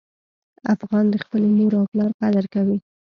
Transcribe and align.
افغان 0.73 1.05
د 1.09 1.15
خپلې 1.23 1.47
مور 1.57 1.71
او 1.79 1.85
پلار 1.91 2.11
قدر 2.21 2.45
کوي. 2.53 2.77